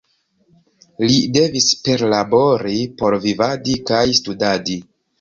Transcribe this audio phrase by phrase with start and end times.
[1.03, 4.85] Li devis perlabori por vivadi kaj studadi.